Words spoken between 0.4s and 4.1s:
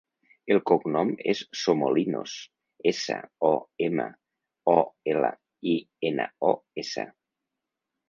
El cognom és Somolinos: essa, o, ema,